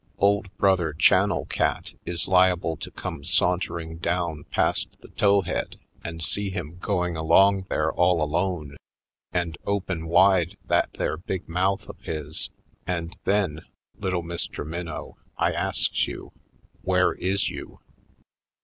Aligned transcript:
Old 0.17 0.47
Brother 0.57 0.93
Channel 0.93 1.45
Cat 1.45 1.93
is 2.07 2.27
liable 2.27 2.75
to 2.75 2.89
come 2.89 3.23
sauntering 3.23 3.97
down 3.99 4.45
past 4.45 4.87
the 5.01 5.09
towhead 5.09 5.75
and 6.03 6.23
see 6.23 6.49
him 6.49 6.79
going 6.79 7.15
along 7.15 7.67
there 7.69 7.93
all 7.93 8.23
alone, 8.23 8.77
and 9.31 9.59
open 9.63 10.07
wide 10.07 10.57
that 10.65 10.89
there 10.97 11.17
big 11.17 11.47
mouth 11.47 11.87
of 11.87 11.99
his 11.99 12.49
and 12.87 13.15
then, 13.25 13.61
little 13.95 14.23
Mr. 14.23 14.65
Minnow, 14.65 15.17
I 15.37 15.53
asks 15.53 16.07
you, 16.07 16.31
where 16.81 17.13
is 17.13 17.49
you? 17.49 17.79